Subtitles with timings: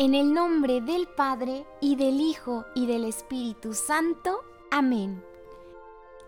[0.00, 4.44] En el nombre del Padre, y del Hijo, y del Espíritu Santo.
[4.70, 5.24] Amén.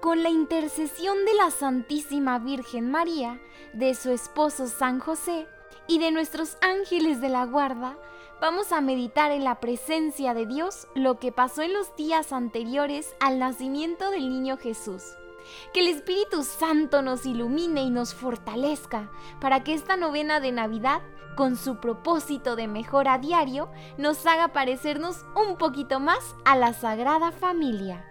[0.00, 3.40] Con la intercesión de la Santísima Virgen María,
[3.72, 5.48] de su esposo San José,
[5.88, 7.98] y de nuestros ángeles de la guarda,
[8.40, 13.16] vamos a meditar en la presencia de Dios lo que pasó en los días anteriores
[13.18, 15.02] al nacimiento del niño Jesús.
[15.72, 19.10] Que el Espíritu Santo nos ilumine y nos fortalezca
[19.40, 21.02] para que esta novena de Navidad,
[21.36, 27.32] con su propósito de mejora diario, nos haga parecernos un poquito más a la Sagrada
[27.32, 28.04] Familia.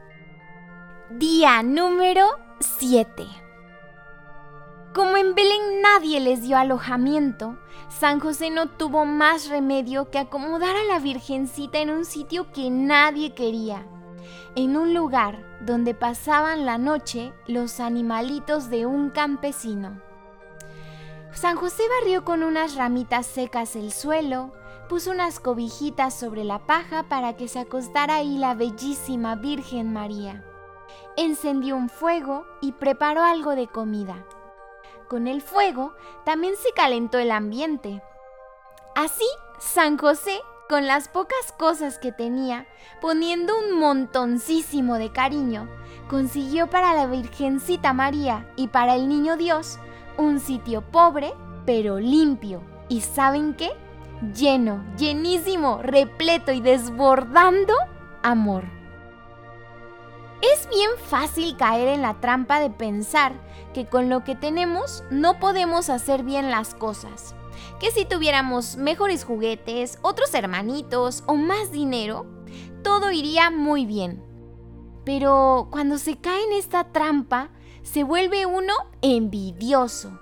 [1.10, 2.28] Día número
[2.60, 3.26] 7.
[4.94, 7.58] Como en Belén nadie les dio alojamiento,
[7.90, 12.70] San José no tuvo más remedio que acomodar a la Virgencita en un sitio que
[12.70, 13.86] nadie quería
[14.56, 20.02] en un lugar donde pasaban la noche los animalitos de un campesino.
[21.34, 24.54] San José barrió con unas ramitas secas el suelo,
[24.88, 30.46] puso unas cobijitas sobre la paja para que se acostara ahí la bellísima Virgen María.
[31.18, 34.26] Encendió un fuego y preparó algo de comida.
[35.10, 38.02] Con el fuego también se calentó el ambiente.
[38.96, 39.28] Así,
[39.60, 42.66] San José con las pocas cosas que tenía,
[43.02, 45.70] poniendo un montoncísimo de cariño,
[46.10, 49.80] consiguió para la Virgencita María y para el Niño Dios
[50.18, 51.34] un sitio pobre,
[51.66, 52.62] pero limpio.
[52.90, 53.72] ¿Y saben qué?
[54.34, 57.74] Lleno, llenísimo, repleto y desbordando
[58.24, 58.64] amor.
[60.42, 63.34] Es bien fácil caer en la trampa de pensar
[63.74, 67.36] que con lo que tenemos no podemos hacer bien las cosas
[67.80, 72.26] que si tuviéramos mejores juguetes, otros hermanitos o más dinero,
[72.84, 74.24] todo iría muy bien.
[75.06, 77.52] Pero cuando se cae en esta trampa,
[77.84, 80.20] se vuelve uno envidioso.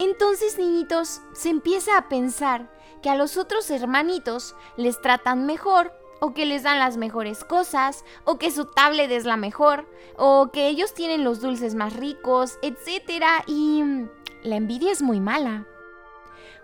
[0.00, 2.70] Entonces, niñitos, se empieza a pensar
[3.02, 8.04] que a los otros hermanitos les tratan mejor, o que les dan las mejores cosas,
[8.24, 12.58] o que su tablet es la mejor, o que ellos tienen los dulces más ricos,
[12.62, 13.22] etc.
[13.46, 13.82] Y
[14.42, 15.66] la envidia es muy mala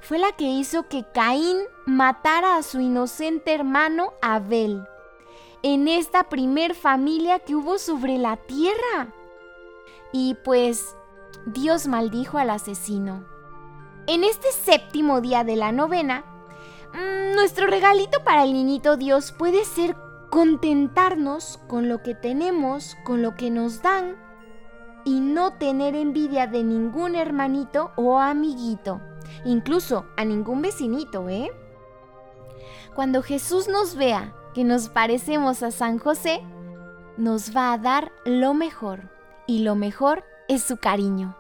[0.05, 1.57] fue la que hizo que Caín
[1.87, 4.87] matara a su inocente hermano Abel,
[5.63, 9.15] en esta primer familia que hubo sobre la tierra.
[10.13, 10.95] Y pues
[11.47, 13.25] Dios maldijo al asesino.
[14.07, 16.23] En este séptimo día de la novena,
[16.93, 19.97] mm, nuestro regalito para el niñito Dios puede ser
[20.29, 24.17] contentarnos con lo que tenemos, con lo que nos dan,
[25.07, 29.01] y no tener envidia de ningún hermanito o amiguito
[29.45, 31.51] incluso a ningún vecinito, ¿eh?
[32.95, 36.43] Cuando Jesús nos vea que nos parecemos a San José,
[37.17, 39.11] nos va a dar lo mejor,
[39.47, 41.37] y lo mejor es su cariño.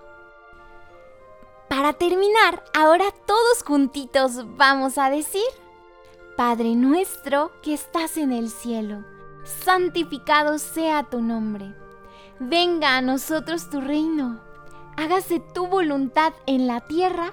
[1.68, 5.42] Para terminar, ahora todos juntitos vamos a decir,
[6.36, 9.04] Padre nuestro que estás en el cielo,
[9.44, 11.74] santificado sea tu nombre,
[12.40, 14.40] venga a nosotros tu reino
[14.96, 17.32] hágase tu voluntad en la tierra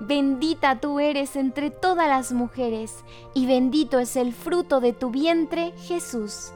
[0.00, 5.72] Bendita tú eres entre todas las mujeres, y bendito es el fruto de tu vientre,
[5.76, 6.52] Jesús.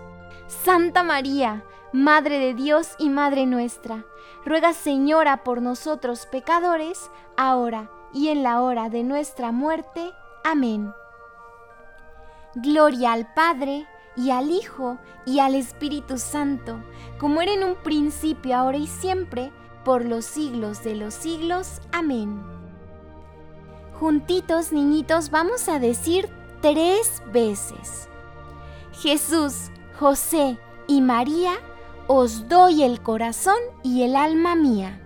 [0.47, 1.63] Santa María,
[1.93, 4.05] Madre de Dios y Madre nuestra,
[4.47, 10.13] ruega Señora por nosotros pecadores, ahora y en la hora de nuestra muerte.
[10.43, 10.93] Amén.
[12.55, 16.79] Gloria al Padre, y al Hijo, y al Espíritu Santo,
[17.19, 19.53] como era en un principio, ahora y siempre,
[19.85, 21.81] por los siglos de los siglos.
[21.93, 22.54] Amén.
[24.01, 26.29] Juntitos, niñitos, vamos a decir
[26.61, 28.09] tres veces.
[28.93, 31.53] Jesús, José y María,
[32.07, 35.01] os doy el corazón y el alma mía.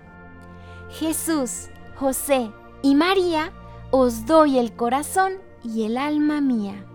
[0.89, 3.51] Jesús, José y María,
[3.91, 5.33] os doy el corazón
[5.63, 6.85] y el alma mía.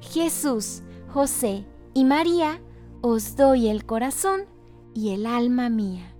[0.00, 2.60] Jesús, José y María,
[3.02, 4.46] os doy el corazón
[4.94, 6.13] y el alma mía.